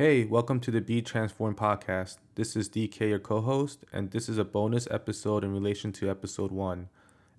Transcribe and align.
Hey, 0.00 0.24
welcome 0.24 0.60
to 0.60 0.70
the 0.70 0.80
Be 0.80 1.02
Transformed 1.02 1.58
podcast. 1.58 2.16
This 2.34 2.56
is 2.56 2.70
DK, 2.70 3.10
your 3.10 3.18
co 3.18 3.42
host, 3.42 3.84
and 3.92 4.10
this 4.10 4.30
is 4.30 4.38
a 4.38 4.44
bonus 4.44 4.88
episode 4.90 5.44
in 5.44 5.52
relation 5.52 5.92
to 5.92 6.08
episode 6.08 6.50
one. 6.50 6.88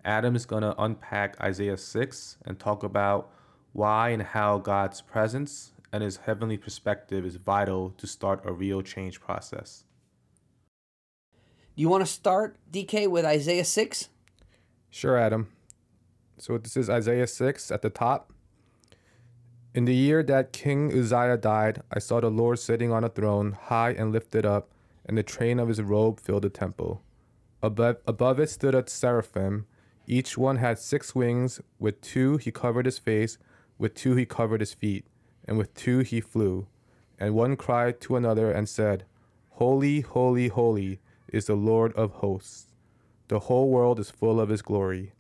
Adam 0.06 0.36
is 0.36 0.46
going 0.46 0.62
to 0.62 0.80
unpack 0.80 1.42
Isaiah 1.42 1.76
6 1.76 2.38
and 2.46 2.60
talk 2.60 2.84
about 2.84 3.32
why 3.74 4.10
and 4.10 4.22
how 4.22 4.60
God's 4.60 5.02
presence 5.02 5.72
and 5.92 6.04
his 6.04 6.18
heavenly 6.18 6.56
perspective 6.56 7.26
is 7.26 7.38
vital 7.38 7.96
to 7.98 8.06
start 8.06 8.44
a 8.46 8.54
real 8.54 8.84
change 8.84 9.20
process. 9.20 9.86
You 11.74 11.90
want 11.90 12.06
to 12.06 12.12
start, 12.14 12.58
DK, 12.72 13.10
with 13.10 13.26
Isaiah 13.26 13.66
6? 13.66 14.10
Sure, 14.92 15.18
Adam. 15.18 15.48
So 16.38 16.60
this 16.60 16.78
is 16.78 16.92
Isaiah 16.92 17.26
6 17.26 17.72
at 17.72 17.82
the 17.82 17.90
top. 17.90 18.31
In 19.74 19.86
the 19.86 19.96
year 19.96 20.22
that 20.24 20.52
King 20.52 20.92
Uzziah 20.92 21.38
died, 21.38 21.82
I 21.90 22.00
saw 22.00 22.20
the 22.20 22.30
Lord 22.30 22.60
sitting 22.60 22.92
on 22.92 23.06
a 23.06 23.10
throne, 23.10 23.54
high 23.54 23.92
and 23.92 24.12
lifted 24.12 24.46
up, 24.46 24.70
and 25.06 25.18
the 25.18 25.24
train 25.24 25.60
of 25.60 25.70
his 25.70 25.82
robe 25.82 26.20
filled 26.20 26.42
the 26.42 26.50
temple. 26.50 27.02
Above, 27.64 27.98
above 28.06 28.38
it 28.42 28.50
stood 28.50 28.76
a 28.76 28.84
seraphim. 28.86 29.66
Each 30.06 30.38
one 30.38 30.58
had 30.58 30.78
six 30.78 31.16
wings. 31.16 31.62
With 31.80 32.02
two 32.02 32.36
he 32.36 32.52
covered 32.52 32.86
his 32.86 32.98
face, 33.00 33.38
with 33.78 33.96
two 33.96 34.16
he 34.16 34.26
covered 34.26 34.60
his 34.60 34.74
feet, 34.74 35.06
and 35.46 35.58
with 35.58 35.74
two 35.74 36.00
he 36.00 36.20
flew. 36.20 36.68
And 37.18 37.34
one 37.34 37.56
cried 37.56 38.02
to 38.02 38.18
another 38.18 38.52
and 38.52 38.68
said, 38.68 39.06
Holy, 39.52 40.02
holy, 40.02 40.50
holy 40.50 41.00
is 41.30 41.46
the 41.46 41.56
Lord 41.56 41.94
of 41.94 42.12
hosts. 42.16 42.74
The 43.30 43.40
whole 43.40 43.70
world 43.70 44.02
is 44.02 44.12
full 44.12 44.42
of 44.42 44.50
his 44.50 44.62
glory. 44.62 45.14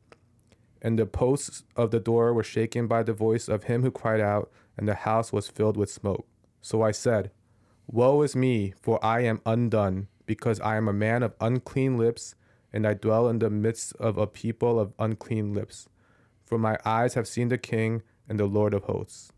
And 0.82 0.98
the 0.98 1.06
posts 1.06 1.64
of 1.76 1.92
the 1.92 2.00
door 2.00 2.34
were 2.34 2.44
shaken 2.44 2.88
by 2.88 3.04
the 3.04 3.14
voice 3.14 3.48
of 3.48 3.66
him 3.66 3.84
who 3.84 3.92
cried 3.92 4.20
out, 4.20 4.52
and 4.78 4.88
the 4.88 4.96
house 4.96 5.32
was 5.32 5.48
filled 5.48 5.78
with 5.78 5.92
smoke. 5.92 6.26
So 6.62 6.82
I 6.82 6.92
said, 6.92 7.32
Woe 7.88 8.22
is 8.22 8.36
me, 8.36 8.74
for 8.82 9.04
I 9.04 9.22
am 9.22 9.42
undone, 9.46 10.08
because 10.26 10.60
I 10.62 10.78
am 10.78 10.88
a 10.88 10.94
man 10.94 11.24
of 11.24 11.36
unclean 11.40 11.98
lips, 11.98 12.36
and 12.74 12.88
I 12.88 12.94
dwell 12.94 13.28
in 13.28 13.40
the 13.40 13.50
midst 13.50 13.96
of 13.98 14.18
a 14.18 14.26
people 14.26 14.80
of 14.80 14.94
unclean 14.98 15.54
lips. 15.54 15.90
For 16.46 16.58
my 16.58 16.78
eyes 16.86 17.14
have 17.16 17.28
seen 17.28 17.50
the 17.50 17.58
King 17.58 18.02
and 18.28 18.40
the 18.40 18.46
Lord 18.46 18.74
of 18.74 18.84
hosts. 18.84 19.32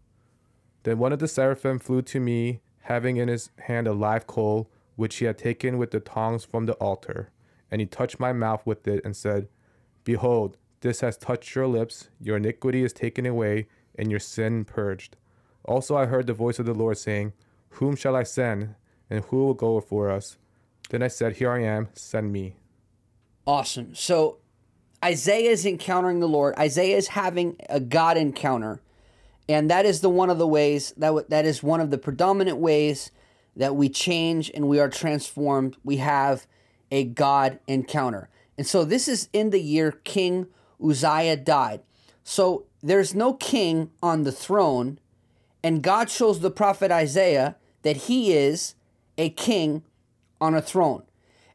Then 0.83 0.99
one 0.99 1.13
of 1.13 1.19
the 1.19 1.27
seraphim 1.27 1.79
flew 1.79 2.01
to 2.03 2.19
me, 2.19 2.61
having 2.81 3.17
in 3.17 3.27
his 3.27 3.49
hand 3.59 3.87
a 3.87 3.93
live 3.93 4.27
coal, 4.27 4.69
which 4.95 5.15
he 5.15 5.25
had 5.25 5.37
taken 5.37 5.77
with 5.77 5.91
the 5.91 5.99
tongs 5.99 6.45
from 6.45 6.67
the 6.67 6.73
altar. 6.73 7.31
And 7.71 7.81
he 7.81 7.87
touched 7.87 8.19
my 8.19 8.33
mouth 8.33 8.61
with 8.65 8.87
it, 8.87 9.03
and 9.03 9.15
said, 9.15 9.47
Behold, 10.03 10.57
this 10.83 10.99
has 10.99 11.17
touched 11.17 11.55
your 11.55 11.65
lips, 11.65 12.09
your 12.19 12.35
iniquity 12.35 12.83
is 12.83 12.91
taken 12.91 13.25
away, 13.25 13.67
and 13.97 14.11
your 14.11 14.19
sin 14.19 14.65
purged. 14.65 15.15
Also 15.63 15.95
I 15.95 16.07
heard 16.07 16.27
the 16.27 16.33
voice 16.33 16.59
of 16.59 16.65
the 16.65 16.73
Lord 16.73 16.97
saying, 16.97 17.31
Whom 17.69 17.95
shall 17.95 18.17
I 18.17 18.23
send, 18.23 18.75
and 19.09 19.23
who 19.25 19.37
will 19.37 19.53
go 19.53 19.79
for 19.79 20.11
us? 20.11 20.37
Then 20.89 21.01
I 21.01 21.07
said, 21.07 21.37
Here 21.37 21.51
I 21.51 21.63
am, 21.63 21.87
send 21.93 22.33
me. 22.33 22.57
Awesome. 23.47 23.95
So 23.95 24.39
Isaiah 25.03 25.51
is 25.51 25.65
encountering 25.65 26.19
the 26.19 26.27
Lord. 26.27 26.53
Isaiah 26.59 26.97
is 26.97 27.07
having 27.07 27.55
a 27.69 27.79
God 27.79 28.17
encounter. 28.17 28.81
And 29.47 29.69
that 29.69 29.85
is 29.85 30.01
the 30.01 30.09
one 30.09 30.29
of 30.29 30.37
the 30.37 30.47
ways 30.47 30.93
that 30.97 31.29
that 31.29 31.45
is 31.45 31.63
one 31.63 31.79
of 31.79 31.91
the 31.91 31.97
predominant 31.97 32.57
ways 32.57 33.09
that 33.55 33.75
we 33.77 33.87
change 33.87 34.51
and 34.53 34.67
we 34.67 34.79
are 34.79 34.89
transformed. 34.89 35.77
We 35.83 35.97
have 35.97 36.45
a 36.91 37.05
God 37.05 37.59
encounter. 37.67 38.29
And 38.57 38.67
so 38.67 38.83
this 38.83 39.07
is 39.07 39.29
in 39.31 39.49
the 39.49 39.61
year 39.61 39.91
King 40.03 40.47
Uzziah 40.83 41.37
died. 41.37 41.81
So 42.23 42.65
there's 42.81 43.15
no 43.15 43.33
king 43.33 43.91
on 44.01 44.23
the 44.23 44.31
throne, 44.31 44.99
and 45.63 45.81
God 45.81 46.09
shows 46.09 46.39
the 46.39 46.51
prophet 46.51 46.91
Isaiah 46.91 47.55
that 47.83 47.97
he 47.97 48.33
is 48.33 48.75
a 49.17 49.29
king 49.29 49.83
on 50.41 50.55
a 50.55 50.61
throne. 50.61 51.03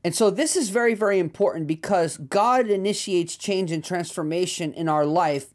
And 0.05 0.15
so 0.15 0.31
this 0.31 0.57
is 0.57 0.71
very, 0.71 0.95
very 0.95 1.19
important 1.19 1.67
because 1.67 2.17
God 2.17 2.69
initiates 2.69 3.37
change 3.37 3.73
and 3.73 3.85
transformation 3.85 4.73
in 4.73 4.89
our 4.89 5.05
life 5.05 5.53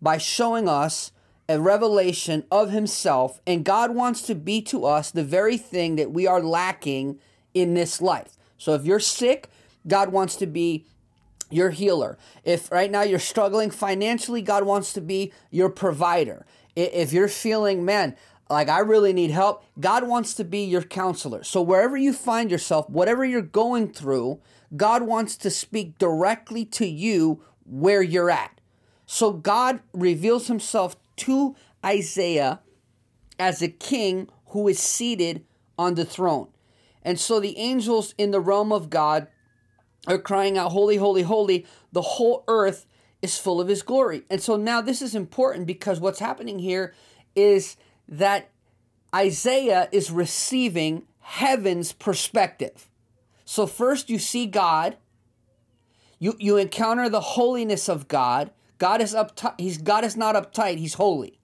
by 0.00 0.18
showing 0.18 0.68
us 0.68 1.12
a 1.48 1.60
revelation 1.60 2.44
of 2.50 2.70
himself. 2.70 3.40
And 3.46 3.64
God 3.64 3.94
wants 3.94 4.22
to 4.22 4.34
be 4.34 4.60
to 4.62 4.84
us 4.84 5.10
the 5.10 5.24
very 5.24 5.56
thing 5.56 5.96
that 5.96 6.10
we 6.10 6.26
are 6.26 6.42
lacking 6.42 7.18
in 7.54 7.74
this 7.74 8.02
life. 8.02 8.36
So 8.58 8.74
if 8.74 8.84
you're 8.84 9.00
sick, 9.00 9.48
God 9.86 10.10
wants 10.12 10.36
to 10.36 10.46
be 10.46 10.86
your 11.50 11.70
healer. 11.70 12.18
If 12.44 12.70
right 12.70 12.90
now 12.90 13.02
you're 13.02 13.18
struggling 13.18 13.70
financially, 13.70 14.42
God 14.42 14.64
wants 14.64 14.92
to 14.94 15.00
be 15.00 15.32
your 15.50 15.70
provider. 15.70 16.46
If 16.74 17.12
you're 17.12 17.28
feeling, 17.28 17.84
man, 17.84 18.16
like 18.48 18.68
I 18.68 18.80
really 18.80 19.12
need 19.12 19.30
help, 19.30 19.64
God 19.80 20.06
wants 20.06 20.34
to 20.34 20.44
be 20.44 20.64
your 20.64 20.82
counselor. 20.82 21.42
So 21.42 21.62
wherever 21.62 21.96
you 21.96 22.12
find 22.12 22.50
yourself, 22.50 22.88
whatever 22.88 23.24
you're 23.24 23.42
going 23.42 23.92
through, 23.92 24.40
God 24.76 25.02
wants 25.02 25.36
to 25.38 25.50
speak 25.50 25.98
directly 25.98 26.64
to 26.66 26.86
you 26.86 27.42
where 27.64 28.02
you're 28.02 28.30
at. 28.30 28.60
So 29.06 29.32
God 29.32 29.80
reveals 29.92 30.48
himself 30.48 30.96
to 31.16 31.56
Isaiah 31.84 32.60
as 33.38 33.62
a 33.62 33.68
king 33.68 34.28
who 34.48 34.68
is 34.68 34.78
seated 34.78 35.44
on 35.78 35.94
the 35.94 36.04
throne. 36.04 36.48
And 37.02 37.20
so 37.20 37.38
the 37.38 37.56
angels 37.58 38.14
in 38.18 38.32
the 38.32 38.40
realm 38.40 38.72
of 38.72 38.90
God 38.90 39.28
are 40.06 40.18
crying 40.18 40.56
out, 40.56 40.72
Holy, 40.72 40.96
holy, 40.96 41.22
holy. 41.22 41.66
The 41.92 42.02
whole 42.02 42.44
earth 42.48 42.86
is 43.22 43.38
full 43.38 43.60
of 43.60 43.68
his 43.68 43.82
glory. 43.82 44.22
And 44.30 44.42
so 44.42 44.56
now 44.56 44.80
this 44.80 45.02
is 45.02 45.14
important 45.14 45.66
because 45.66 46.00
what's 46.00 46.20
happening 46.20 46.58
here 46.58 46.94
is 47.34 47.76
that 48.08 48.50
Isaiah 49.14 49.88
is 49.92 50.10
receiving 50.10 51.04
heaven's 51.20 51.92
perspective. 51.92 52.88
So 53.44 53.66
first 53.66 54.10
you 54.10 54.18
see 54.18 54.46
God, 54.46 54.96
you, 56.18 56.34
you 56.38 56.56
encounter 56.56 57.08
the 57.08 57.20
holiness 57.20 57.88
of 57.88 58.08
God. 58.08 58.50
God 58.78 59.00
is 59.00 59.14
uptight, 59.14 59.58
he's 59.58 59.78
God 59.78 60.04
is 60.04 60.16
not 60.16 60.34
uptight, 60.34 60.78
he's 60.78 60.94
holy. 60.94 61.40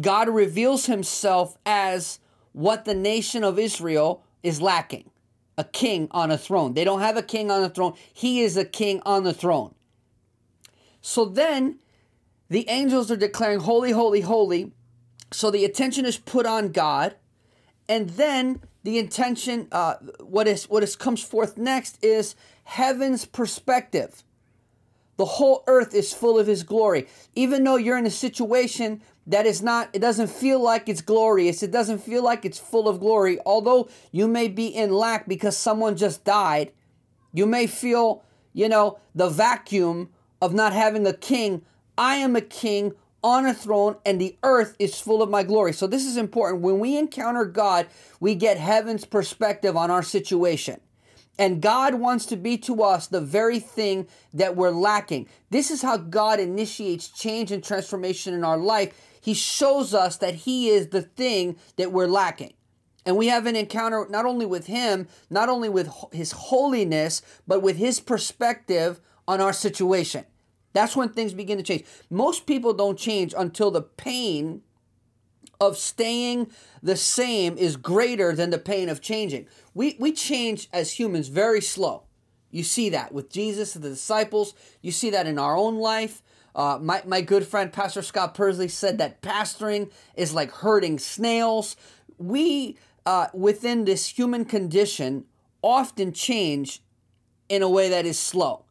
God 0.00 0.28
reveals 0.28 0.86
himself 0.86 1.58
as 1.66 2.20
what 2.52 2.84
the 2.84 2.94
nation 2.94 3.42
of 3.42 3.58
Israel 3.58 4.24
is 4.42 4.60
lacking 4.60 5.09
a 5.60 5.64
king 5.64 6.08
on 6.10 6.30
a 6.30 6.38
throne. 6.38 6.72
They 6.72 6.84
don't 6.84 7.00
have 7.00 7.18
a 7.18 7.22
king 7.22 7.50
on 7.50 7.62
a 7.62 7.68
throne. 7.68 7.94
He 8.12 8.40
is 8.40 8.56
a 8.56 8.64
king 8.64 9.02
on 9.04 9.24
the 9.24 9.34
throne. 9.34 9.74
So 11.02 11.26
then 11.26 11.78
the 12.48 12.66
angels 12.68 13.10
are 13.10 13.16
declaring, 13.16 13.60
Holy, 13.60 13.92
holy, 13.92 14.22
holy. 14.22 14.72
So 15.32 15.50
the 15.50 15.66
attention 15.66 16.06
is 16.06 16.16
put 16.16 16.46
on 16.46 16.72
God. 16.72 17.14
And 17.88 18.08
then 18.10 18.62
the 18.84 18.98
intention, 18.98 19.68
uh, 19.70 19.96
what 20.20 20.48
is 20.48 20.64
what 20.64 20.82
is 20.82 20.96
comes 20.96 21.22
forth 21.22 21.58
next 21.58 22.02
is 22.02 22.34
heaven's 22.64 23.26
perspective. 23.26 24.24
The 25.20 25.26
whole 25.26 25.64
earth 25.66 25.94
is 25.94 26.14
full 26.14 26.38
of 26.38 26.46
his 26.46 26.62
glory. 26.62 27.06
Even 27.34 27.62
though 27.62 27.76
you're 27.76 27.98
in 27.98 28.06
a 28.06 28.10
situation 28.10 29.02
that 29.26 29.44
is 29.44 29.60
not, 29.60 29.90
it 29.92 29.98
doesn't 29.98 30.28
feel 30.28 30.58
like 30.62 30.88
it's 30.88 31.02
glorious. 31.02 31.62
It 31.62 31.70
doesn't 31.70 31.98
feel 31.98 32.24
like 32.24 32.46
it's 32.46 32.58
full 32.58 32.88
of 32.88 33.00
glory. 33.00 33.38
Although 33.44 33.90
you 34.12 34.26
may 34.26 34.48
be 34.48 34.68
in 34.68 34.90
lack 34.90 35.28
because 35.28 35.58
someone 35.58 35.94
just 35.94 36.24
died, 36.24 36.72
you 37.34 37.44
may 37.44 37.66
feel, 37.66 38.24
you 38.54 38.66
know, 38.66 38.98
the 39.14 39.28
vacuum 39.28 40.08
of 40.40 40.54
not 40.54 40.72
having 40.72 41.06
a 41.06 41.12
king. 41.12 41.66
I 41.98 42.14
am 42.14 42.34
a 42.34 42.40
king 42.40 42.94
on 43.22 43.44
a 43.44 43.52
throne 43.52 43.96
and 44.06 44.18
the 44.18 44.38
earth 44.42 44.74
is 44.78 44.98
full 44.98 45.20
of 45.22 45.28
my 45.28 45.42
glory. 45.42 45.74
So 45.74 45.86
this 45.86 46.06
is 46.06 46.16
important. 46.16 46.62
When 46.62 46.78
we 46.78 46.96
encounter 46.96 47.44
God, 47.44 47.88
we 48.20 48.34
get 48.34 48.56
heaven's 48.56 49.04
perspective 49.04 49.76
on 49.76 49.90
our 49.90 50.02
situation. 50.02 50.80
And 51.40 51.60
God 51.60 51.94
wants 51.94 52.26
to 52.26 52.36
be 52.36 52.56
to 52.58 52.84
us 52.84 53.08
the 53.08 53.20
very 53.20 53.58
thing 53.58 54.06
that 54.32 54.54
we're 54.54 54.70
lacking. 54.70 55.26
This 55.50 55.72
is 55.72 55.82
how 55.82 55.96
God 55.96 56.38
initiates 56.38 57.08
change 57.08 57.50
and 57.50 57.64
transformation 57.64 58.34
in 58.34 58.44
our 58.44 58.58
life 58.58 58.92
he 59.20 59.34
shows 59.34 59.92
us 59.92 60.16
that 60.18 60.34
He 60.34 60.70
is 60.70 60.88
the 60.88 61.02
thing 61.02 61.56
that 61.76 61.92
we're 61.92 62.06
lacking. 62.06 62.54
And 63.04 63.16
we 63.16 63.28
have 63.28 63.46
an 63.46 63.56
encounter 63.56 64.06
not 64.08 64.26
only 64.26 64.46
with 64.46 64.66
Him, 64.66 65.08
not 65.28 65.48
only 65.48 65.68
with 65.68 65.90
His 66.12 66.32
holiness, 66.32 67.22
but 67.46 67.62
with 67.62 67.76
His 67.76 68.00
perspective 68.00 69.00
on 69.28 69.40
our 69.40 69.52
situation. 69.52 70.24
That's 70.72 70.96
when 70.96 71.10
things 71.10 71.34
begin 71.34 71.58
to 71.58 71.64
change. 71.64 71.84
Most 72.08 72.46
people 72.46 72.72
don't 72.72 72.98
change 72.98 73.34
until 73.36 73.70
the 73.70 73.82
pain 73.82 74.62
of 75.60 75.76
staying 75.76 76.50
the 76.82 76.96
same 76.96 77.56
is 77.58 77.76
greater 77.76 78.34
than 78.34 78.50
the 78.50 78.58
pain 78.58 78.88
of 78.88 79.00
changing. 79.00 79.46
We, 79.74 79.96
we 80.00 80.12
change 80.12 80.68
as 80.72 80.92
humans 80.92 81.28
very 81.28 81.60
slow. 81.60 82.04
You 82.50 82.64
see 82.64 82.88
that 82.90 83.12
with 83.12 83.30
Jesus 83.30 83.74
and 83.76 83.84
the 83.84 83.90
disciples. 83.90 84.54
You 84.80 84.90
see 84.90 85.10
that 85.10 85.26
in 85.26 85.38
our 85.38 85.56
own 85.56 85.78
life. 85.78 86.22
Uh, 86.54 86.78
my, 86.80 87.02
my 87.06 87.20
good 87.20 87.46
friend 87.46 87.72
Pastor 87.72 88.02
Scott 88.02 88.34
Persley 88.34 88.68
said 88.70 88.98
that 88.98 89.22
pastoring 89.22 89.90
is 90.16 90.34
like 90.34 90.50
herding 90.50 90.98
snails. 90.98 91.76
We, 92.18 92.76
uh, 93.06 93.28
within 93.32 93.84
this 93.84 94.08
human 94.08 94.44
condition, 94.44 95.26
often 95.62 96.12
change 96.12 96.82
in 97.48 97.62
a 97.62 97.68
way 97.68 97.88
that 97.90 98.06
is 98.06 98.18
slow. 98.18 98.64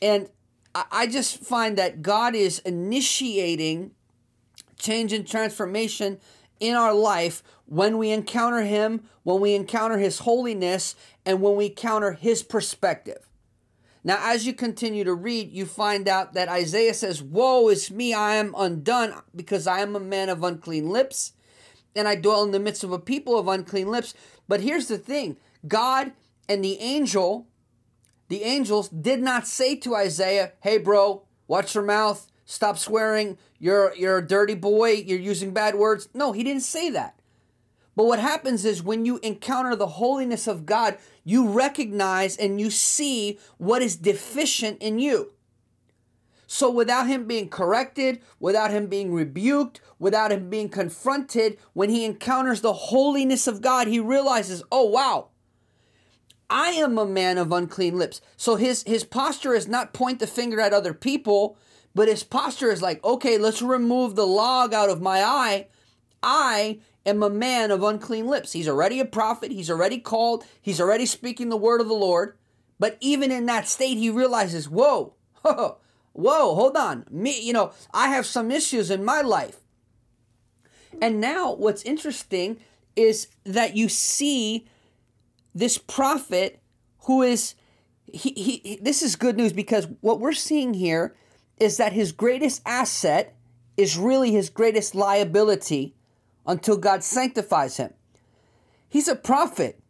And 0.00 0.28
I, 0.74 0.84
I 0.90 1.06
just 1.06 1.38
find 1.38 1.76
that 1.76 2.00
God 2.00 2.34
is 2.34 2.60
initiating 2.60 3.90
change 4.82 5.12
and 5.12 5.26
transformation 5.26 6.18
in 6.60 6.74
our 6.74 6.92
life 6.92 7.42
when 7.66 7.98
we 7.98 8.10
encounter 8.10 8.62
Him, 8.62 9.04
when 9.22 9.40
we 9.40 9.54
encounter 9.54 9.98
His 9.98 10.20
holiness, 10.20 10.94
and 11.24 11.40
when 11.40 11.56
we 11.56 11.66
encounter 11.66 12.12
His 12.12 12.42
perspective. 12.42 13.28
Now, 14.04 14.18
as 14.20 14.46
you 14.46 14.52
continue 14.52 15.04
to 15.04 15.14
read, 15.14 15.52
you 15.52 15.64
find 15.64 16.08
out 16.08 16.34
that 16.34 16.48
Isaiah 16.48 16.94
says, 16.94 17.22
Woe 17.22 17.68
is 17.68 17.90
me, 17.90 18.12
I 18.12 18.34
am 18.34 18.54
undone, 18.56 19.14
because 19.34 19.66
I 19.66 19.80
am 19.80 19.94
a 19.94 20.00
man 20.00 20.28
of 20.28 20.42
unclean 20.42 20.90
lips, 20.90 21.32
and 21.94 22.08
I 22.08 22.16
dwell 22.16 22.42
in 22.42 22.50
the 22.50 22.58
midst 22.58 22.82
of 22.82 22.90
a 22.90 22.98
people 22.98 23.38
of 23.38 23.46
unclean 23.46 23.88
lips. 23.90 24.14
But 24.48 24.60
here's 24.60 24.88
the 24.88 24.98
thing 24.98 25.36
God 25.66 26.12
and 26.48 26.64
the 26.64 26.78
angel, 26.80 27.46
the 28.28 28.42
angels 28.42 28.88
did 28.88 29.20
not 29.20 29.46
say 29.46 29.76
to 29.76 29.94
Isaiah, 29.94 30.52
Hey, 30.62 30.78
bro, 30.78 31.22
watch 31.46 31.74
your 31.74 31.84
mouth, 31.84 32.31
stop 32.52 32.76
swearing, 32.76 33.38
you're, 33.58 33.94
you're 33.96 34.18
a 34.18 34.26
dirty 34.26 34.54
boy, 34.54 34.90
you're 34.90 35.18
using 35.18 35.52
bad 35.52 35.74
words. 35.74 36.08
No, 36.12 36.32
he 36.32 36.44
didn't 36.44 36.62
say 36.62 36.90
that. 36.90 37.18
But 37.96 38.04
what 38.04 38.18
happens 38.18 38.64
is 38.64 38.82
when 38.82 39.04
you 39.06 39.18
encounter 39.22 39.74
the 39.74 39.86
holiness 39.86 40.46
of 40.46 40.66
God, 40.66 40.98
you 41.24 41.48
recognize 41.48 42.36
and 42.36 42.60
you 42.60 42.70
see 42.70 43.38
what 43.58 43.82
is 43.82 43.96
deficient 43.96 44.82
in 44.82 44.98
you. 44.98 45.32
So 46.46 46.70
without 46.70 47.06
him 47.06 47.26
being 47.26 47.48
corrected, 47.48 48.20
without 48.38 48.70
him 48.70 48.86
being 48.86 49.14
rebuked, 49.14 49.80
without 49.98 50.30
him 50.30 50.50
being 50.50 50.68
confronted, 50.68 51.56
when 51.72 51.88
he 51.88 52.04
encounters 52.04 52.60
the 52.60 52.74
holiness 52.74 53.46
of 53.46 53.62
God, 53.62 53.88
he 53.88 53.98
realizes, 53.98 54.62
oh 54.70 54.84
wow, 54.84 55.28
I 56.50 56.72
am 56.72 56.98
a 56.98 57.06
man 57.06 57.38
of 57.38 57.52
unclean 57.52 57.98
lips. 57.98 58.20
So 58.36 58.56
his 58.56 58.82
his 58.82 59.04
posture 59.04 59.54
is 59.54 59.66
not 59.66 59.94
point 59.94 60.18
the 60.18 60.26
finger 60.26 60.60
at 60.60 60.74
other 60.74 60.92
people, 60.92 61.56
but 61.94 62.08
his 62.08 62.24
posture 62.24 62.70
is 62.70 62.82
like, 62.82 63.02
okay, 63.04 63.38
let's 63.38 63.62
remove 63.62 64.14
the 64.14 64.26
log 64.26 64.72
out 64.72 64.90
of 64.90 65.02
my 65.02 65.22
eye. 65.22 65.66
I 66.22 66.80
am 67.04 67.22
a 67.22 67.30
man 67.30 67.70
of 67.70 67.82
unclean 67.82 68.26
lips. 68.26 68.52
He's 68.52 68.68
already 68.68 69.00
a 69.00 69.04
prophet, 69.04 69.50
he's 69.50 69.70
already 69.70 69.98
called, 69.98 70.44
he's 70.60 70.80
already 70.80 71.06
speaking 71.06 71.48
the 71.48 71.56
word 71.56 71.80
of 71.80 71.88
the 71.88 71.94
Lord. 71.94 72.36
But 72.78 72.96
even 73.00 73.30
in 73.30 73.46
that 73.46 73.68
state, 73.68 73.98
he 73.98 74.10
realizes, 74.10 74.68
whoa, 74.68 75.14
whoa, 75.42 75.76
hold 76.14 76.76
on. 76.76 77.04
Me, 77.10 77.40
you 77.40 77.52
know, 77.52 77.72
I 77.92 78.08
have 78.08 78.26
some 78.26 78.50
issues 78.50 78.90
in 78.90 79.04
my 79.04 79.20
life. 79.20 79.60
And 81.00 81.20
now 81.20 81.54
what's 81.54 81.82
interesting 81.82 82.58
is 82.96 83.28
that 83.44 83.76
you 83.76 83.88
see 83.88 84.66
this 85.54 85.78
prophet 85.78 86.60
who 87.04 87.22
is 87.22 87.54
he, 88.12 88.30
he 88.30 88.78
this 88.82 89.02
is 89.02 89.16
good 89.16 89.36
news 89.36 89.52
because 89.52 89.88
what 90.00 90.20
we're 90.20 90.32
seeing 90.32 90.74
here 90.74 91.14
is 91.62 91.76
that 91.76 91.92
his 91.92 92.10
greatest 92.10 92.60
asset 92.66 93.36
is 93.76 93.96
really 93.96 94.32
his 94.32 94.50
greatest 94.50 94.96
liability 94.96 95.94
until 96.44 96.76
God 96.76 97.04
sanctifies 97.04 97.76
him. 97.76 97.94
He's 98.88 99.06
a 99.06 99.14
prophet. 99.14 99.80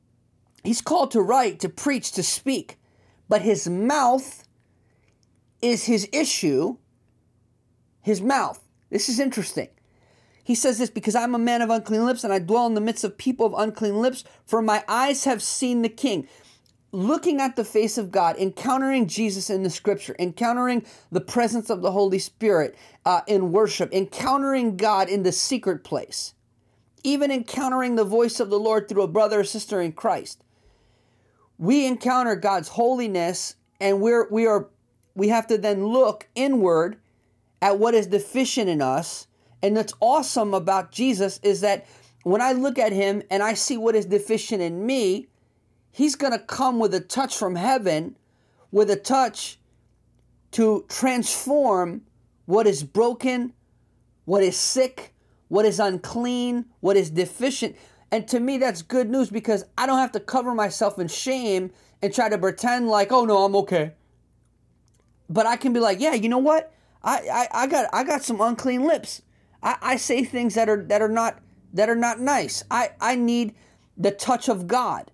He's 0.62 0.82
called 0.82 1.10
to 1.12 1.22
write, 1.22 1.60
to 1.60 1.70
preach, 1.70 2.12
to 2.12 2.22
speak. 2.22 2.78
But 3.26 3.40
his 3.40 3.66
mouth 3.66 4.46
is 5.62 5.86
his 5.86 6.06
issue. 6.12 6.76
His 8.02 8.20
mouth. 8.20 8.62
This 8.90 9.08
is 9.08 9.18
interesting. 9.18 9.68
He 10.44 10.54
says 10.54 10.76
this 10.76 10.90
because 10.90 11.14
I'm 11.14 11.34
a 11.34 11.38
man 11.38 11.62
of 11.62 11.70
unclean 11.70 12.04
lips 12.04 12.22
and 12.22 12.34
I 12.34 12.38
dwell 12.38 12.66
in 12.66 12.74
the 12.74 12.82
midst 12.82 13.02
of 13.02 13.16
people 13.16 13.46
of 13.46 13.54
unclean 13.56 13.96
lips, 14.02 14.24
for 14.44 14.60
my 14.60 14.84
eyes 14.86 15.24
have 15.24 15.42
seen 15.42 15.80
the 15.80 15.88
king 15.88 16.28
looking 16.92 17.40
at 17.40 17.56
the 17.56 17.64
face 17.64 17.98
of 17.98 18.10
God, 18.10 18.36
encountering 18.36 19.06
Jesus 19.08 19.50
in 19.50 19.62
the 19.62 19.70
scripture, 19.70 20.14
encountering 20.18 20.84
the 21.10 21.20
presence 21.20 21.70
of 21.70 21.82
the 21.82 21.92
Holy 21.92 22.18
Spirit 22.18 22.76
uh, 23.04 23.22
in 23.26 23.50
worship, 23.50 23.92
encountering 23.92 24.76
God 24.76 25.08
in 25.08 25.22
the 25.22 25.32
secret 25.32 25.82
place 25.82 26.34
even 27.04 27.30
encountering 27.30 27.96
the 27.96 28.04
voice 28.04 28.40
of 28.40 28.50
the 28.50 28.58
Lord 28.58 28.88
through 28.88 29.02
a 29.02 29.08
brother 29.08 29.40
or 29.40 29.44
sister 29.44 29.80
in 29.80 29.92
Christ. 29.92 30.42
We 31.58 31.86
encounter 31.86 32.36
God's 32.36 32.68
holiness 32.68 33.56
and 33.80 34.00
we're 34.00 34.28
we 34.30 34.46
are 34.46 34.68
we 35.14 35.28
have 35.28 35.46
to 35.48 35.58
then 35.58 35.86
look 35.86 36.28
inward 36.34 36.98
at 37.60 37.78
what 37.78 37.94
is 37.94 38.06
deficient 38.06 38.68
in 38.68 38.80
us. 38.80 39.26
And 39.62 39.76
what's 39.76 39.92
awesome 40.00 40.54
about 40.54 40.90
Jesus 40.90 41.38
is 41.42 41.60
that 41.60 41.86
when 42.24 42.40
I 42.40 42.52
look 42.52 42.78
at 42.78 42.92
him 42.92 43.22
and 43.30 43.42
I 43.42 43.54
see 43.54 43.76
what 43.76 43.94
is 43.94 44.06
deficient 44.06 44.62
in 44.62 44.86
me, 44.86 45.28
he's 45.92 46.16
going 46.16 46.32
to 46.32 46.38
come 46.38 46.80
with 46.80 46.92
a 46.94 47.00
touch 47.00 47.36
from 47.36 47.54
heaven, 47.54 48.16
with 48.72 48.90
a 48.90 48.96
touch 48.96 49.58
to 50.52 50.84
transform 50.88 52.02
what 52.46 52.66
is 52.66 52.82
broken, 52.82 53.52
what 54.24 54.42
is 54.42 54.56
sick, 54.56 55.14
what 55.48 55.64
is 55.64 55.78
unclean, 55.78 56.64
what 56.80 56.96
is 56.96 57.10
deficient. 57.10 57.76
And 58.10 58.26
to 58.28 58.40
me, 58.40 58.58
that's 58.58 58.82
good 58.82 59.08
news 59.08 59.30
because 59.30 59.64
I 59.78 59.86
don't 59.86 59.98
have 59.98 60.12
to 60.12 60.20
cover 60.20 60.54
myself 60.54 60.98
in 60.98 61.08
shame 61.08 61.70
and 62.02 62.12
try 62.12 62.28
to 62.28 62.38
pretend 62.38 62.88
like, 62.88 63.12
oh 63.12 63.24
no, 63.24 63.44
I'm 63.44 63.54
okay. 63.56 63.92
But 65.28 65.46
I 65.46 65.56
can 65.56 65.72
be 65.72 65.80
like, 65.80 66.00
yeah, 66.00 66.14
you 66.14 66.28
know 66.28 66.38
what? 66.38 66.74
I, 67.02 67.20
I, 67.32 67.62
I 67.62 67.66
got 67.66 67.88
I 67.92 68.04
got 68.04 68.22
some 68.22 68.40
unclean 68.40 68.86
lips. 68.86 69.22
I, 69.62 69.76
I 69.80 69.96
say 69.96 70.24
things 70.24 70.54
that 70.54 70.68
are 70.68 70.82
that 70.84 71.00
are 71.00 71.08
not 71.08 71.40
that 71.72 71.88
are 71.88 71.96
not 71.96 72.20
nice. 72.20 72.62
I, 72.70 72.90
I 73.00 73.14
need 73.14 73.54
the 73.96 74.10
touch 74.10 74.48
of 74.48 74.66
God. 74.66 75.10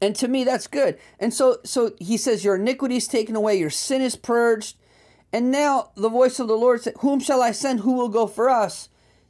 And 0.00 0.14
to 0.16 0.28
me, 0.28 0.44
that's 0.44 0.66
good. 0.66 0.98
And 1.18 1.32
so 1.32 1.58
so 1.64 1.92
he 1.98 2.16
says, 2.16 2.44
Your 2.44 2.56
iniquity 2.56 2.96
is 2.96 3.08
taken 3.08 3.36
away, 3.36 3.56
your 3.58 3.70
sin 3.70 4.02
is 4.02 4.16
purged. 4.16 4.76
And 5.32 5.50
now 5.50 5.90
the 5.96 6.08
voice 6.08 6.38
of 6.38 6.48
the 6.48 6.56
Lord 6.56 6.82
said, 6.82 6.94
Whom 7.00 7.20
shall 7.20 7.42
I 7.42 7.52
send? 7.52 7.80
Who 7.80 7.92
will 7.92 8.08
go 8.08 8.26
for 8.26 8.48
us? 8.48 8.88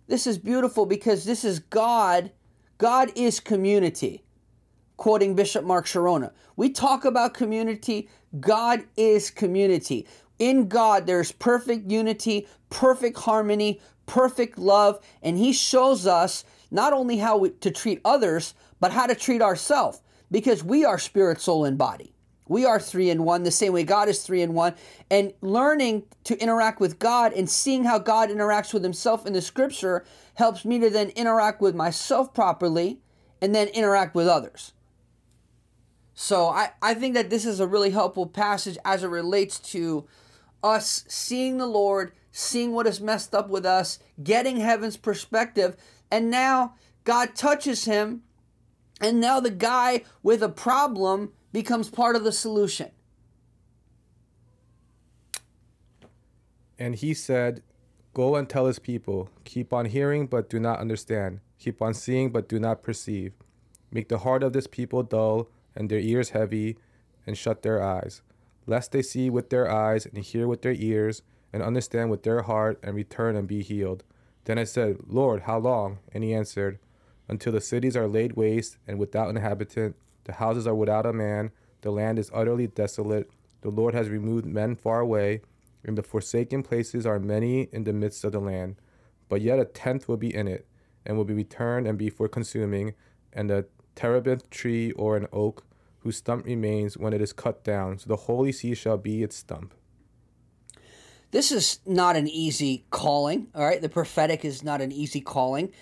This 0.08 0.26
is 0.26 0.38
beautiful 0.38 0.86
because 0.86 1.24
this 1.24 1.44
is 1.44 1.58
God. 1.58 2.30
God 2.78 3.10
is 3.16 3.40
community. 3.40 4.22
Quoting 4.96 5.34
Bishop 5.34 5.64
Mark 5.64 5.86
Chironna. 5.86 6.32
We 6.56 6.70
talk 6.70 7.04
about 7.04 7.34
community. 7.34 8.08
God 8.38 8.84
is 8.96 9.30
community. 9.30 10.06
In 10.38 10.68
God, 10.68 11.06
there's 11.06 11.32
perfect 11.32 11.90
unity, 11.90 12.46
perfect 12.70 13.18
harmony, 13.18 13.80
perfect 14.04 14.58
love, 14.58 15.00
and 15.22 15.38
He 15.38 15.52
shows 15.52 16.06
us 16.06 16.44
not 16.70 16.92
only 16.92 17.18
how 17.18 17.38
we, 17.38 17.50
to 17.50 17.70
treat 17.70 18.00
others, 18.04 18.54
but 18.80 18.92
how 18.92 19.06
to 19.06 19.14
treat 19.14 19.40
ourselves 19.40 20.00
because 20.30 20.64
we 20.64 20.84
are 20.84 20.98
spirit, 20.98 21.40
soul, 21.40 21.64
and 21.64 21.78
body. 21.78 22.12
We 22.48 22.64
are 22.64 22.78
three 22.78 23.10
in 23.10 23.24
one, 23.24 23.42
the 23.42 23.50
same 23.50 23.72
way 23.72 23.82
God 23.82 24.08
is 24.08 24.22
three 24.22 24.42
in 24.42 24.54
one. 24.54 24.74
And 25.10 25.32
learning 25.40 26.04
to 26.24 26.40
interact 26.40 26.78
with 26.78 26.98
God 26.98 27.32
and 27.32 27.50
seeing 27.50 27.84
how 27.84 27.98
God 27.98 28.30
interacts 28.30 28.72
with 28.72 28.84
himself 28.84 29.26
in 29.26 29.32
the 29.32 29.42
scripture 29.42 30.04
helps 30.34 30.64
me 30.64 30.78
to 30.78 30.90
then 30.90 31.08
interact 31.10 31.60
with 31.60 31.74
myself 31.74 32.32
properly 32.32 33.00
and 33.42 33.54
then 33.54 33.68
interact 33.68 34.14
with 34.14 34.28
others. 34.28 34.72
So 36.14 36.46
I, 36.46 36.70
I 36.80 36.94
think 36.94 37.14
that 37.14 37.30
this 37.30 37.44
is 37.44 37.60
a 37.60 37.66
really 37.66 37.90
helpful 37.90 38.26
passage 38.26 38.78
as 38.84 39.02
it 39.02 39.08
relates 39.08 39.58
to 39.72 40.06
us 40.62 41.04
seeing 41.08 41.58
the 41.58 41.66
Lord, 41.66 42.12
seeing 42.30 42.72
what 42.72 42.86
is 42.86 43.00
messed 43.00 43.34
up 43.34 43.48
with 43.48 43.66
us, 43.66 43.98
getting 44.22 44.58
heaven's 44.58 44.96
perspective, 44.96 45.76
and 46.10 46.30
now 46.30 46.74
God 47.04 47.34
touches 47.34 47.84
him, 47.84 48.22
and 49.00 49.20
now 49.20 49.40
the 49.40 49.50
guy 49.50 50.02
with 50.22 50.42
a 50.42 50.48
problem 50.48 51.32
becomes 51.52 51.90
part 51.90 52.16
of 52.16 52.24
the 52.24 52.32
solution. 52.32 52.90
And 56.78 56.94
he 56.94 57.14
said, 57.14 57.62
Go 58.14 58.36
and 58.36 58.48
tell 58.48 58.66
his 58.66 58.78
people, 58.78 59.28
keep 59.44 59.72
on 59.74 59.86
hearing, 59.86 60.26
but 60.26 60.48
do 60.48 60.58
not 60.58 60.78
understand, 60.78 61.40
keep 61.58 61.82
on 61.82 61.92
seeing, 61.92 62.30
but 62.30 62.48
do 62.48 62.58
not 62.58 62.82
perceive. 62.82 63.34
Make 63.90 64.08
the 64.08 64.18
heart 64.18 64.42
of 64.42 64.54
this 64.54 64.66
people 64.66 65.02
dull, 65.02 65.48
and 65.74 65.90
their 65.90 65.98
ears 65.98 66.30
heavy, 66.30 66.78
and 67.26 67.36
shut 67.36 67.62
their 67.62 67.82
eyes, 67.82 68.22
lest 68.66 68.92
they 68.92 69.02
see 69.02 69.28
with 69.28 69.50
their 69.50 69.70
eyes, 69.70 70.06
and 70.06 70.16
hear 70.18 70.48
with 70.48 70.62
their 70.62 70.72
ears, 70.72 71.20
and 71.52 71.62
understand 71.62 72.10
with 72.10 72.22
their 72.22 72.42
heart, 72.42 72.78
and 72.82 72.96
return 72.96 73.36
and 73.36 73.46
be 73.46 73.62
healed. 73.62 74.02
Then 74.44 74.58
I 74.58 74.64
said, 74.64 74.96
Lord, 75.06 75.42
how 75.42 75.58
long? 75.58 75.98
And 76.12 76.24
he 76.24 76.32
answered, 76.32 76.78
Until 77.28 77.52
the 77.52 77.60
cities 77.60 77.96
are 77.96 78.06
laid 78.06 78.34
waste 78.34 78.78
and 78.86 78.98
without 78.98 79.30
inhabitant, 79.30 79.96
the 80.24 80.34
houses 80.34 80.66
are 80.66 80.74
without 80.74 81.06
a 81.06 81.12
man, 81.12 81.50
the 81.82 81.90
land 81.90 82.18
is 82.18 82.30
utterly 82.34 82.66
desolate. 82.66 83.30
The 83.62 83.70
Lord 83.70 83.94
has 83.94 84.08
removed 84.08 84.46
men 84.46 84.76
far 84.76 85.00
away, 85.00 85.42
and 85.84 85.96
the 85.96 86.02
forsaken 86.02 86.62
places 86.62 87.06
are 87.06 87.18
many 87.18 87.68
in 87.72 87.84
the 87.84 87.92
midst 87.92 88.24
of 88.24 88.32
the 88.32 88.40
land. 88.40 88.76
But 89.28 89.40
yet 89.40 89.58
a 89.58 89.64
tenth 89.64 90.08
will 90.08 90.16
be 90.16 90.34
in 90.34 90.48
it, 90.48 90.66
and 91.04 91.16
will 91.16 91.24
be 91.24 91.34
returned 91.34 91.86
and 91.86 91.98
be 91.98 92.10
for 92.10 92.28
consuming, 92.28 92.94
and 93.32 93.50
a 93.50 93.66
terebinth 93.94 94.50
tree 94.50 94.92
or 94.92 95.16
an 95.16 95.26
oak, 95.32 95.64
whose 96.00 96.18
stump 96.18 96.44
remains 96.44 96.96
when 96.96 97.12
it 97.12 97.20
is 97.20 97.32
cut 97.32 97.64
down, 97.64 97.98
so 97.98 98.08
the 98.08 98.16
holy 98.16 98.52
sea 98.52 98.74
shall 98.74 98.98
be 98.98 99.22
its 99.22 99.36
stump. 99.36 99.74
This 101.32 101.50
is 101.50 101.80
not 101.84 102.14
an 102.14 102.28
easy 102.28 102.84
calling, 102.90 103.48
all 103.54 103.64
right? 103.64 103.82
The 103.82 103.88
prophetic 103.88 104.44
is 104.44 104.62
not 104.62 104.80
an 104.80 104.92
easy 104.92 105.20
calling. 105.20 105.72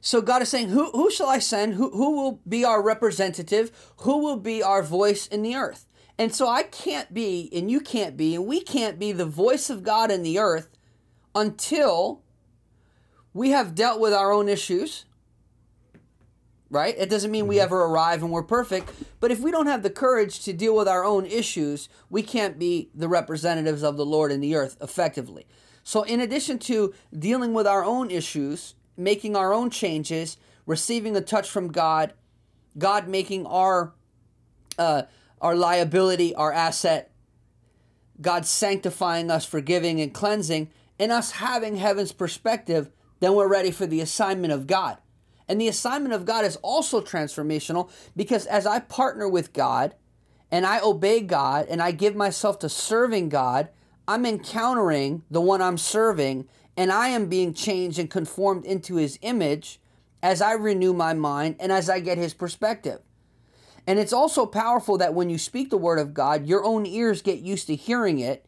So 0.00 0.22
God 0.22 0.42
is 0.42 0.48
saying, 0.48 0.70
who, 0.70 0.90
who 0.92 1.10
shall 1.10 1.28
I 1.28 1.38
send? 1.38 1.74
Who, 1.74 1.90
who 1.90 2.16
will 2.16 2.40
be 2.48 2.64
our 2.64 2.82
representative? 2.82 3.70
Who 3.98 4.18
will 4.18 4.38
be 4.38 4.62
our 4.62 4.82
voice 4.82 5.26
in 5.26 5.42
the 5.42 5.54
earth? 5.54 5.86
And 6.18 6.34
so 6.34 6.48
I 6.48 6.62
can't 6.64 7.12
be, 7.14 7.48
and 7.52 7.70
you 7.70 7.80
can't 7.80 8.16
be, 8.16 8.34
and 8.34 8.46
we 8.46 8.60
can't 8.60 8.98
be 8.98 9.12
the 9.12 9.26
voice 9.26 9.70
of 9.70 9.82
God 9.82 10.10
in 10.10 10.22
the 10.22 10.38
earth 10.38 10.68
until 11.34 12.22
we 13.32 13.50
have 13.50 13.74
dealt 13.74 14.00
with 14.00 14.12
our 14.12 14.32
own 14.32 14.48
issues, 14.48 15.04
right? 16.68 16.94
It 16.98 17.08
doesn't 17.08 17.30
mean 17.30 17.46
we 17.46 17.56
Mm-hmm. 17.56 17.64
ever 17.64 17.84
arrive 17.84 18.22
and 18.22 18.32
we're 18.32 18.42
perfect, 18.42 18.90
but 19.18 19.30
if 19.30 19.40
we 19.40 19.50
don't 19.50 19.66
have 19.66 19.82
the 19.82 19.90
courage 19.90 20.40
to 20.44 20.52
deal 20.52 20.76
with 20.76 20.88
our 20.88 21.04
own 21.04 21.26
issues, 21.26 21.88
we 22.08 22.22
can't 22.22 22.58
be 22.58 22.90
the 22.94 23.08
representatives 23.08 23.82
of 23.82 23.96
the 23.96 24.06
Lord 24.06 24.32
in 24.32 24.40
the 24.40 24.54
earth 24.56 24.76
effectively. 24.80 25.46
So, 25.84 26.02
in 26.02 26.20
addition 26.20 26.58
to 26.60 26.92
dealing 27.16 27.54
with 27.54 27.66
our 27.66 27.84
own 27.84 28.10
issues, 28.10 28.74
making 29.00 29.34
our 29.34 29.52
own 29.52 29.70
changes, 29.70 30.36
receiving 30.66 31.16
a 31.16 31.20
touch 31.20 31.48
from 31.50 31.72
God, 31.72 32.12
God 32.78 33.08
making 33.08 33.46
our 33.46 33.92
uh, 34.78 35.02
our 35.40 35.56
liability 35.56 36.34
our 36.34 36.52
asset, 36.52 37.10
God 38.20 38.46
sanctifying 38.46 39.30
us, 39.30 39.44
forgiving 39.44 40.00
and 40.00 40.12
cleansing, 40.12 40.70
and 40.98 41.10
us 41.10 41.32
having 41.32 41.76
heaven's 41.76 42.12
perspective, 42.12 42.90
then 43.20 43.34
we're 43.34 43.48
ready 43.48 43.70
for 43.70 43.86
the 43.86 44.00
assignment 44.00 44.52
of 44.52 44.66
God. 44.66 44.98
And 45.48 45.60
the 45.60 45.68
assignment 45.68 46.14
of 46.14 46.26
God 46.26 46.44
is 46.44 46.56
also 46.56 47.00
transformational 47.00 47.90
because 48.14 48.46
as 48.46 48.66
I 48.66 48.78
partner 48.78 49.28
with 49.28 49.52
God 49.52 49.94
and 50.50 50.64
I 50.64 50.80
obey 50.80 51.20
God 51.20 51.66
and 51.68 51.82
I 51.82 51.90
give 51.90 52.14
myself 52.14 52.58
to 52.60 52.68
serving 52.68 53.30
God, 53.30 53.68
I'm 54.06 54.26
encountering 54.26 55.24
the 55.30 55.40
one 55.40 55.60
I'm 55.62 55.78
serving 55.78 56.48
and 56.80 56.90
I 56.90 57.08
am 57.08 57.26
being 57.26 57.52
changed 57.52 57.98
and 57.98 58.08
conformed 58.08 58.64
into 58.64 58.94
his 58.94 59.18
image 59.20 59.78
as 60.22 60.40
I 60.40 60.52
renew 60.52 60.94
my 60.94 61.12
mind 61.12 61.56
and 61.60 61.70
as 61.70 61.90
I 61.90 62.00
get 62.00 62.16
his 62.16 62.32
perspective. 62.32 63.00
And 63.86 63.98
it's 63.98 64.14
also 64.14 64.46
powerful 64.46 64.96
that 64.96 65.12
when 65.12 65.28
you 65.28 65.36
speak 65.36 65.68
the 65.68 65.76
word 65.76 65.98
of 65.98 66.14
God, 66.14 66.46
your 66.46 66.64
own 66.64 66.86
ears 66.86 67.20
get 67.20 67.40
used 67.40 67.66
to 67.66 67.76
hearing 67.76 68.18
it, 68.18 68.46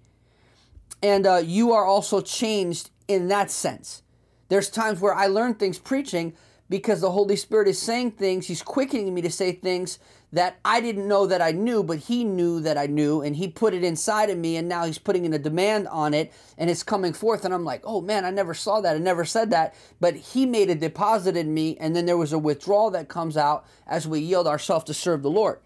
and 1.03 1.27
uh, 1.27 1.43
you 1.45 1.73
are 1.73 1.85
also 1.85 2.23
changed 2.23 2.89
in 3.07 3.29
that 3.29 3.51
sense. 3.51 4.03
There's 4.49 4.71
times 4.71 4.99
where 4.99 5.15
I 5.15 5.27
learn 5.27 5.57
things 5.57 5.79
preaching 5.79 6.33
because 6.73 7.03
the 7.03 7.11
Holy 7.11 7.37
Spirit 7.37 7.69
is 7.69 7.79
saying 7.79 8.13
things, 8.13 8.47
He's 8.47 8.63
quickening 8.63 9.13
me 9.13 9.21
to 9.21 9.31
say 9.31 9.53
things 9.53 9.99
that 10.33 10.57
I 10.65 10.81
didn't 10.81 11.07
know 11.07 11.27
that 11.27 11.43
I 11.43 11.51
knew, 11.51 11.83
but 11.83 11.99
He 11.99 12.25
knew 12.25 12.61
that 12.61 12.79
I 12.79 12.87
knew, 12.87 13.21
and 13.21 13.37
He 13.37 13.47
put 13.47 13.75
it 13.75 13.85
inside 13.85 14.31
of 14.31 14.39
me, 14.39 14.57
and 14.57 14.71
now 14.71 14.87
He's 14.87 14.97
putting 14.97 15.27
in 15.27 15.35
a 15.35 15.39
demand 15.39 15.87
on 15.89 16.15
it, 16.15 16.33
and 16.57 16.71
it's 16.71 16.83
coming 16.83 17.13
forth. 17.13 17.45
And 17.45 17.53
I'm 17.53 17.67
like, 17.67 17.83
oh 17.85 18.01
man, 18.01 18.25
I 18.25 18.31
never 18.31 18.55
saw 18.55 18.81
that, 18.81 18.97
I 18.97 19.01
never 19.01 19.27
said 19.27 19.51
that, 19.51 19.75
but 20.01 20.17
He 20.17 20.47
made 20.47 20.71
a 20.71 20.75
deposit 20.75 21.37
in 21.37 21.53
me, 21.53 21.77
and 21.77 21.95
then 21.95 22.07
there 22.07 22.17
was 22.17 22.33
a 22.33 22.39
withdrawal 22.39 22.91
that 22.93 23.07
comes 23.07 23.37
out 23.37 23.67
as 23.87 24.09
we 24.09 24.21
yield 24.21 24.47
ourselves 24.47 24.87
to 24.87 24.95
serve 24.95 25.21
the 25.23 25.31
Lord. 25.31 25.59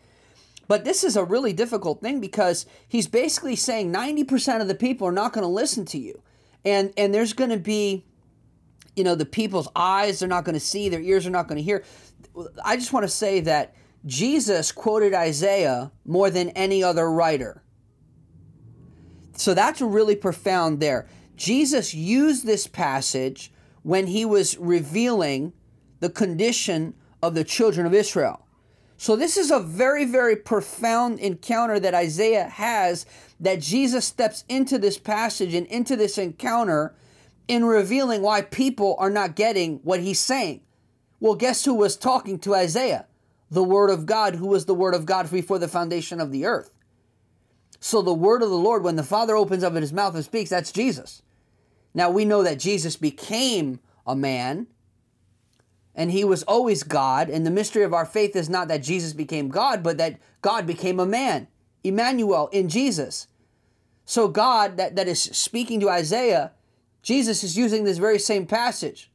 But 0.66 0.84
this 0.84 1.04
is 1.04 1.14
a 1.14 1.22
really 1.22 1.52
difficult 1.52 2.00
thing 2.00 2.18
because 2.18 2.66
he's 2.88 3.06
basically 3.06 3.54
saying 3.54 3.92
90% 3.92 4.60
of 4.60 4.66
the 4.66 4.74
people 4.74 5.06
are 5.06 5.12
not 5.12 5.32
going 5.32 5.42
to 5.42 5.48
listen 5.48 5.84
to 5.84 5.98
you. 5.98 6.20
And 6.64 6.92
and 6.96 7.14
there's 7.14 7.32
going 7.32 7.50
to 7.50 7.58
be 7.58 8.04
you 8.96 9.04
know 9.04 9.14
the 9.14 9.26
people's 9.26 9.68
eyes 9.76 10.18
they're 10.18 10.28
not 10.28 10.44
going 10.44 10.54
to 10.54 10.60
see, 10.60 10.88
their 10.88 11.00
ears 11.00 11.26
are 11.26 11.30
not 11.30 11.46
going 11.46 11.58
to 11.58 11.62
hear. 11.62 11.84
I 12.64 12.76
just 12.76 12.92
want 12.92 13.04
to 13.04 13.08
say 13.08 13.40
that 13.40 13.74
Jesus 14.04 14.72
quoted 14.72 15.14
Isaiah 15.14 15.92
more 16.04 16.30
than 16.30 16.50
any 16.50 16.82
other 16.82 17.10
writer. 17.10 17.62
So 19.34 19.54
that's 19.54 19.80
really 19.80 20.16
profound 20.16 20.80
there. 20.80 21.06
Jesus 21.36 21.94
used 21.94 22.46
this 22.46 22.66
passage 22.66 23.52
when 23.82 24.06
he 24.06 24.24
was 24.24 24.56
revealing 24.58 25.52
the 26.00 26.10
condition 26.10 26.94
of 27.22 27.34
the 27.34 27.44
children 27.44 27.86
of 27.86 27.94
Israel. 27.94 28.46
So 28.96 29.14
this 29.14 29.36
is 29.36 29.50
a 29.50 29.60
very, 29.60 30.06
very 30.06 30.36
profound 30.36 31.18
encounter 31.18 31.78
that 31.80 31.94
Isaiah 31.94 32.48
has 32.48 33.04
that 33.40 33.60
Jesus 33.60 34.06
steps 34.06 34.44
into 34.48 34.78
this 34.78 34.98
passage 34.98 35.52
and 35.52 35.66
into 35.66 35.96
this 35.96 36.16
encounter 36.16 36.94
in 37.48 37.64
revealing 37.64 38.22
why 38.22 38.42
people 38.42 38.96
are 38.98 39.10
not 39.10 39.36
getting 39.36 39.78
what 39.82 40.00
he's 40.00 40.20
saying. 40.20 40.62
Well, 41.20 41.34
guess 41.34 41.64
who 41.64 41.74
was 41.74 41.96
talking 41.96 42.38
to 42.40 42.54
Isaiah? 42.54 43.06
The 43.50 43.62
Word 43.62 43.90
of 43.90 44.06
God, 44.06 44.34
who 44.36 44.48
was 44.48 44.66
the 44.66 44.74
Word 44.74 44.94
of 44.94 45.06
God 45.06 45.30
before 45.30 45.58
the 45.58 45.68
foundation 45.68 46.20
of 46.20 46.32
the 46.32 46.44
earth. 46.44 46.72
So 47.80 48.02
the 48.02 48.12
Word 48.12 48.42
of 48.42 48.50
the 48.50 48.56
Lord, 48.56 48.82
when 48.82 48.96
the 48.96 49.02
Father 49.02 49.36
opens 49.36 49.62
up 49.62 49.74
in 49.74 49.82
his 49.82 49.92
mouth 49.92 50.14
and 50.14 50.24
speaks, 50.24 50.50
that's 50.50 50.72
Jesus. 50.72 51.22
Now 51.94 52.10
we 52.10 52.24
know 52.24 52.42
that 52.42 52.58
Jesus 52.58 52.96
became 52.96 53.80
a 54.06 54.16
man 54.16 54.66
and 55.94 56.10
he 56.10 56.24
was 56.24 56.42
always 56.42 56.82
God. 56.82 57.30
And 57.30 57.46
the 57.46 57.50
mystery 57.50 57.82
of 57.82 57.94
our 57.94 58.04
faith 58.04 58.36
is 58.36 58.50
not 58.50 58.68
that 58.68 58.82
Jesus 58.82 59.14
became 59.14 59.48
God, 59.48 59.82
but 59.82 59.96
that 59.96 60.18
God 60.42 60.66
became 60.66 61.00
a 61.00 61.06
man, 61.06 61.48
Emmanuel 61.82 62.48
in 62.52 62.68
Jesus. 62.68 63.28
So 64.04 64.28
God, 64.28 64.76
that, 64.76 64.94
that 64.96 65.08
is 65.08 65.22
speaking 65.22 65.80
to 65.80 65.88
Isaiah, 65.88 66.52
Jesus 67.06 67.44
is 67.44 67.56
using 67.56 67.84
this 67.84 67.98
very 67.98 68.18
same 68.18 68.46
passage 68.46 69.12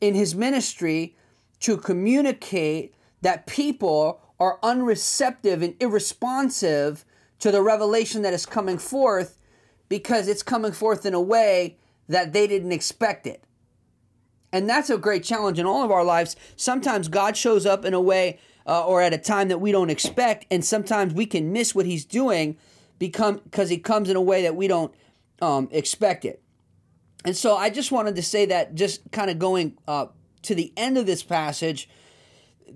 in 0.00 0.14
his 0.14 0.32
ministry 0.32 1.16
to 1.58 1.76
communicate 1.76 2.94
that 3.20 3.48
people 3.48 4.20
are 4.38 4.60
unreceptive 4.62 5.60
and 5.60 5.74
irresponsive 5.80 7.04
to 7.40 7.50
the 7.50 7.62
revelation 7.62 8.22
that 8.22 8.32
is 8.32 8.46
coming 8.46 8.78
forth 8.78 9.38
because 9.88 10.28
it's 10.28 10.44
coming 10.44 10.70
forth 10.70 11.04
in 11.04 11.14
a 11.14 11.20
way 11.20 11.76
that 12.08 12.32
they 12.32 12.46
didn't 12.46 12.70
expect 12.70 13.26
it. 13.26 13.42
And 14.52 14.70
that's 14.70 14.88
a 14.88 14.96
great 14.96 15.24
challenge 15.24 15.58
in 15.58 15.66
all 15.66 15.82
of 15.82 15.90
our 15.90 16.04
lives. 16.04 16.36
Sometimes 16.54 17.08
God 17.08 17.36
shows 17.36 17.66
up 17.66 17.84
in 17.84 17.92
a 17.92 18.00
way 18.00 18.38
uh, 18.68 18.86
or 18.86 19.02
at 19.02 19.12
a 19.12 19.18
time 19.18 19.48
that 19.48 19.60
we 19.60 19.72
don't 19.72 19.90
expect, 19.90 20.46
and 20.48 20.64
sometimes 20.64 21.12
we 21.12 21.26
can 21.26 21.52
miss 21.52 21.74
what 21.74 21.86
He's 21.86 22.04
doing 22.04 22.56
because 23.00 23.68
He 23.68 23.78
comes 23.78 24.08
in 24.08 24.14
a 24.14 24.22
way 24.22 24.42
that 24.42 24.54
we 24.54 24.68
don't 24.68 24.94
um, 25.42 25.68
expect 25.72 26.24
it. 26.24 26.40
And 27.24 27.36
so 27.36 27.56
I 27.56 27.70
just 27.70 27.92
wanted 27.92 28.16
to 28.16 28.22
say 28.22 28.46
that, 28.46 28.74
just 28.74 29.10
kind 29.10 29.30
of 29.30 29.38
going 29.38 29.76
uh, 29.86 30.06
to 30.42 30.54
the 30.54 30.72
end 30.76 30.96
of 30.98 31.06
this 31.06 31.22
passage. 31.22 31.88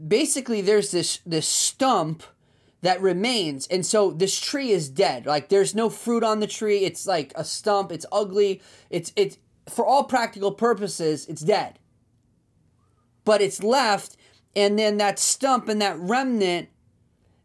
Basically, 0.09 0.61
there's 0.61 0.91
this 0.91 1.21
this 1.25 1.47
stump 1.47 2.23
that 2.81 3.01
remains, 3.01 3.67
and 3.69 3.87
so 3.87 4.11
this 4.11 4.41
tree 4.41 4.71
is 4.71 4.89
dead. 4.89 5.27
Like 5.27 5.49
there's 5.49 5.75
no 5.75 5.89
fruit 5.89 6.25
on 6.25 6.41
the 6.41 6.47
tree. 6.47 6.85
It's 6.85 7.07
like 7.07 7.33
a 7.37 7.45
stump. 7.45 7.93
It's 7.93 8.07
ugly. 8.11 8.61
It's 8.91 9.13
it's 9.15 9.39
for 9.69 9.87
all 9.87 10.05
practical 10.05 10.53
purposes, 10.53 11.27
it's 11.27 11.43
dead. 11.43 11.79
But 13.25 13.41
it's 13.41 13.63
left, 13.63 14.17
and 14.57 14.79
then 14.79 14.97
that 14.97 15.19
stump 15.19 15.69
and 15.69 15.81
that 15.81 15.99
remnant 15.99 16.69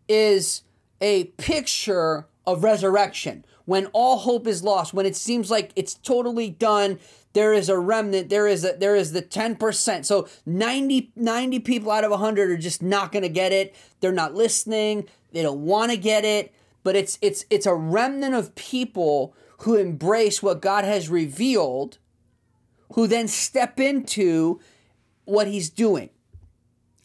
is 0.08 0.64
a 1.00 1.26
picture 1.26 2.28
of 2.46 2.64
resurrection. 2.64 3.46
When 3.68 3.88
all 3.88 4.20
hope 4.20 4.48
is 4.48 4.64
lost, 4.64 4.94
when 4.94 5.06
it 5.06 5.16
seems 5.18 5.52
like 5.52 5.74
it's 5.76 5.94
totally 5.94 6.50
done, 6.50 7.00
there 7.34 7.52
is 7.52 7.68
a 7.68 7.78
remnant, 7.78 8.30
there 8.30 8.48
is 8.48 8.64
a 8.64 8.78
there 8.80 8.96
is 8.96 9.12
the 9.12 9.22
10%. 9.22 10.06
So 10.06 10.30
90, 10.46 11.12
90 11.18 11.60
people 11.60 11.92
out 11.92 12.06
of 12.06 12.12
100 12.12 12.50
are 12.50 12.58
just 12.58 12.82
not 12.82 13.12
going 13.12 13.24
to 13.24 13.30
get 13.30 13.52
it. 13.52 13.76
They're 14.00 14.14
not 14.14 14.34
listening, 14.34 15.10
they 15.34 15.42
don't 15.42 15.66
want 15.66 15.92
to 15.92 15.98
get 15.98 16.24
it, 16.24 16.54
but 16.84 16.96
it's 16.96 17.20
it's 17.22 17.46
it's 17.50 17.66
a 17.66 17.76
remnant 17.76 18.36
of 18.36 18.56
people 18.56 19.36
who 19.64 19.76
embrace 19.76 20.42
what 20.42 20.62
God 20.62 20.86
has 20.86 21.10
revealed 21.10 21.98
who 22.94 23.06
then 23.06 23.28
step 23.28 23.82
into 23.82 24.62
what 25.26 25.48
he's 25.48 25.70
doing. 25.70 26.10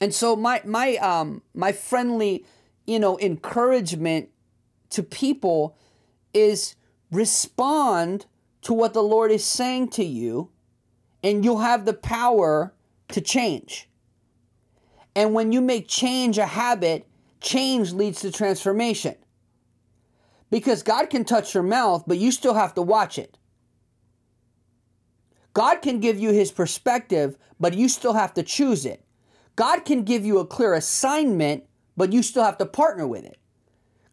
And 0.01 0.15
so 0.15 0.37
my 0.37 0.63
my 0.65 0.97
um 0.97 1.43
my 1.55 1.73
friendly, 1.73 2.45
you 2.87 3.01
know, 3.01 3.19
encouragement 3.19 4.29
to 4.91 5.03
people 5.03 5.77
is 6.35 6.77
respond 7.11 8.27
to 8.63 8.73
what 8.73 8.95
the 8.95 9.03
Lord 9.03 9.31
is 9.31 9.45
saying 9.45 9.89
to 9.91 10.05
you 10.05 10.51
and 11.23 11.45
you'll 11.45 11.59
have 11.59 11.85
the 11.85 11.95
power 11.95 12.73
to 13.09 13.21
change. 13.21 13.89
And 15.15 15.35
when 15.35 15.53
you 15.53 15.61
make 15.61 15.89
change 15.89 16.39
a 16.39 16.47
habit, 16.47 17.07
change 17.41 17.93
leads 17.93 18.21
to 18.21 18.33
transformation. 18.33 19.15
Because 20.51 20.83
God 20.83 21.11
can 21.11 21.25
touch 21.25 21.55
your 21.55 21.63
mouth, 21.63 22.05
but 22.07 22.19
you 22.19 22.33
still 22.33 22.55
have 22.55 22.75
to 22.75 22.83
watch 22.83 23.19
it. 23.19 23.39
God 25.55 25.83
can 25.83 26.01
give 26.01 26.19
you 26.19 26.31
his 26.31 26.51
perspective, 26.51 27.37
but 27.61 27.75
you 27.75 27.89
still 27.89 28.15
have 28.15 28.35
to 28.35 28.43
choose 28.43 28.87
it. 28.87 29.05
God 29.55 29.85
can 29.85 30.03
give 30.03 30.25
you 30.25 30.39
a 30.39 30.47
clear 30.47 30.75
assignment, 30.75 31.65
but 31.97 32.13
you 32.13 32.23
still 32.23 32.43
have 32.43 32.59
to 32.59 32.67
partner 32.67 33.07
with 33.07 33.25
it. 33.25 33.39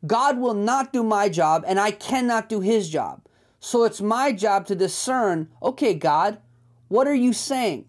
God 0.05 0.39
will 0.39 0.53
not 0.53 0.93
do 0.93 1.03
my 1.03 1.29
job, 1.29 1.63
and 1.67 1.79
I 1.79 1.91
cannot 1.91 2.49
do 2.49 2.61
his 2.61 2.89
job. 2.89 3.21
So 3.59 3.83
it's 3.83 4.01
my 4.01 4.31
job 4.31 4.65
to 4.67 4.75
discern 4.75 5.49
okay, 5.61 5.93
God, 5.93 6.39
what 6.87 7.07
are 7.07 7.15
you 7.15 7.33
saying? 7.33 7.85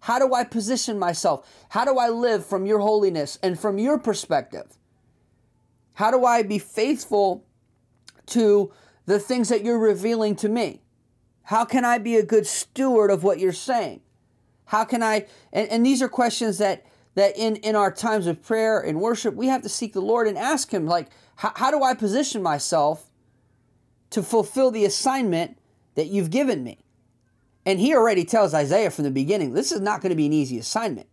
How 0.00 0.18
do 0.18 0.34
I 0.34 0.44
position 0.44 0.98
myself? 0.98 1.48
How 1.70 1.84
do 1.84 1.98
I 1.98 2.08
live 2.08 2.44
from 2.44 2.66
your 2.66 2.80
holiness 2.80 3.38
and 3.42 3.58
from 3.58 3.78
your 3.78 3.98
perspective? 3.98 4.76
How 5.94 6.10
do 6.10 6.24
I 6.24 6.42
be 6.42 6.58
faithful 6.58 7.44
to 8.26 8.72
the 9.06 9.18
things 9.18 9.48
that 9.48 9.64
you're 9.64 9.78
revealing 9.78 10.36
to 10.36 10.48
me? 10.48 10.82
How 11.44 11.64
can 11.64 11.84
I 11.84 11.98
be 11.98 12.16
a 12.16 12.24
good 12.24 12.46
steward 12.46 13.10
of 13.10 13.22
what 13.22 13.38
you're 13.38 13.52
saying? 13.52 14.00
How 14.66 14.84
can 14.84 15.02
I 15.02 15.26
and, 15.52 15.68
and 15.68 15.86
these 15.86 16.02
are 16.02 16.08
questions 16.08 16.58
that 16.58 16.84
that 17.16 17.36
in, 17.36 17.56
in 17.56 17.74
our 17.74 17.90
times 17.90 18.26
of 18.26 18.42
prayer 18.42 18.78
and 18.78 19.00
worship, 19.00 19.34
we 19.34 19.48
have 19.48 19.62
to 19.62 19.68
seek 19.68 19.94
the 19.94 20.00
Lord 20.00 20.28
and 20.28 20.38
ask 20.38 20.70
Him, 20.70 20.86
like, 20.86 21.08
how, 21.36 21.52
how 21.54 21.70
do 21.70 21.82
I 21.82 21.94
position 21.94 22.42
myself 22.42 23.10
to 24.10 24.22
fulfill 24.22 24.70
the 24.70 24.84
assignment 24.84 25.58
that 25.94 26.08
you've 26.08 26.30
given 26.30 26.62
me? 26.64 26.78
And 27.64 27.80
he 27.80 27.94
already 27.94 28.24
tells 28.24 28.54
Isaiah 28.54 28.90
from 28.90 29.04
the 29.04 29.10
beginning, 29.10 29.52
this 29.52 29.72
is 29.72 29.80
not 29.80 30.00
going 30.00 30.10
to 30.10 30.16
be 30.16 30.26
an 30.26 30.32
easy 30.32 30.58
assignment. 30.58 31.08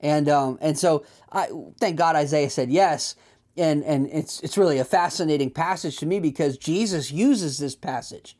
And 0.00 0.28
um, 0.28 0.58
and 0.60 0.78
so 0.78 1.04
I 1.32 1.48
thank 1.80 1.96
God 1.96 2.14
Isaiah 2.14 2.50
said 2.50 2.70
yes. 2.70 3.16
And 3.56 3.82
and 3.82 4.08
it's 4.12 4.40
it's 4.40 4.56
really 4.56 4.78
a 4.78 4.84
fascinating 4.84 5.50
passage 5.50 5.96
to 5.96 6.06
me 6.06 6.20
because 6.20 6.56
Jesus 6.56 7.10
uses 7.10 7.58
this 7.58 7.74
passage 7.74 8.36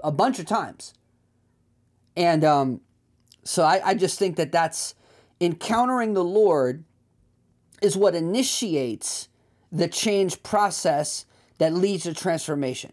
a 0.00 0.12
bunch 0.12 0.38
of 0.38 0.46
times. 0.46 0.92
And 2.16 2.44
um, 2.44 2.80
so 3.44 3.62
I, 3.62 3.80
I 3.82 3.94
just 3.94 4.18
think 4.18 4.36
that 4.36 4.52
that's 4.52 4.94
encountering 5.40 6.12
the 6.12 6.24
Lord 6.24 6.84
is 7.80 7.96
what 7.96 8.14
initiates 8.14 9.29
the 9.72 9.88
change 9.88 10.42
process 10.42 11.26
that 11.58 11.72
leads 11.74 12.04
to 12.04 12.14
transformation. 12.14 12.92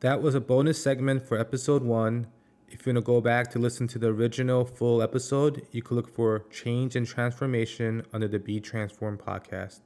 That 0.00 0.22
was 0.22 0.34
a 0.34 0.40
bonus 0.40 0.82
segment 0.82 1.26
for 1.26 1.38
episode 1.38 1.82
one. 1.82 2.28
If 2.68 2.86
you 2.86 2.92
want 2.92 3.04
to 3.04 3.06
go 3.06 3.20
back 3.20 3.50
to 3.52 3.58
listen 3.58 3.86
to 3.88 3.98
the 3.98 4.08
original 4.08 4.64
full 4.64 5.00
episode, 5.00 5.66
you 5.70 5.82
can 5.82 5.96
look 5.96 6.12
for 6.12 6.44
Change 6.50 6.96
and 6.96 7.06
Transformation 7.06 8.04
under 8.12 8.28
the 8.28 8.38
Be 8.38 8.60
Transformed 8.60 9.20
podcast. 9.20 9.80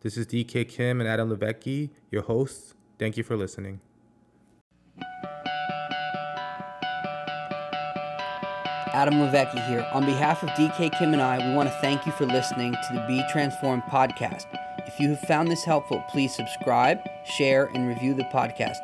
This 0.00 0.16
is 0.16 0.26
DK 0.26 0.68
Kim 0.68 1.00
and 1.00 1.08
Adam 1.08 1.30
LiVecchi, 1.30 1.90
your 2.10 2.22
hosts. 2.22 2.74
Thank 2.98 3.16
you 3.16 3.22
for 3.22 3.36
listening. 3.36 3.80
Adam 8.92 9.14
LiVecchi 9.14 9.66
here. 9.68 9.86
On 9.92 10.04
behalf 10.04 10.42
of 10.42 10.50
DK 10.50 10.96
Kim 10.98 11.12
and 11.12 11.22
I, 11.22 11.46
we 11.46 11.54
want 11.54 11.68
to 11.68 11.74
thank 11.80 12.06
you 12.06 12.12
for 12.12 12.26
listening 12.26 12.72
to 12.72 12.94
the 12.94 13.04
Be 13.06 13.24
Transformed 13.30 13.82
podcast. 13.84 14.46
If 14.86 15.00
you 15.00 15.10
have 15.10 15.20
found 15.20 15.50
this 15.50 15.64
helpful, 15.64 16.04
please 16.08 16.34
subscribe, 16.34 17.00
share, 17.24 17.66
and 17.74 17.88
review 17.88 18.14
the 18.14 18.24
podcast. 18.24 18.78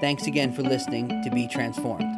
Thanks 0.00 0.26
again 0.26 0.52
for 0.52 0.62
listening 0.62 1.22
to 1.22 1.30
Be 1.30 1.46
Transformed. 1.46 2.15